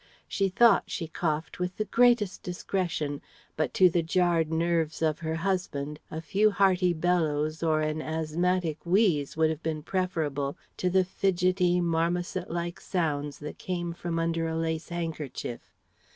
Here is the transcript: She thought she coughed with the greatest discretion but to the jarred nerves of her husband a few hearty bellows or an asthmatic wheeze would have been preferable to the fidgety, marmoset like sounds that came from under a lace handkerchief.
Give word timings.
She 0.27 0.49
thought 0.49 0.85
she 0.89 1.07
coughed 1.07 1.59
with 1.59 1.77
the 1.77 1.85
greatest 1.85 2.41
discretion 2.41 3.21
but 3.55 3.71
to 3.75 3.87
the 3.87 4.01
jarred 4.01 4.51
nerves 4.51 5.03
of 5.03 5.19
her 5.19 5.35
husband 5.35 5.99
a 6.09 6.21
few 6.21 6.49
hearty 6.49 6.91
bellows 6.91 7.61
or 7.61 7.81
an 7.83 8.01
asthmatic 8.01 8.83
wheeze 8.83 9.37
would 9.37 9.51
have 9.51 9.61
been 9.61 9.83
preferable 9.83 10.57
to 10.77 10.89
the 10.89 11.05
fidgety, 11.05 11.79
marmoset 11.81 12.49
like 12.49 12.79
sounds 12.81 13.37
that 13.37 13.59
came 13.59 13.93
from 13.93 14.17
under 14.17 14.47
a 14.47 14.57
lace 14.57 14.89
handkerchief. 14.89 15.71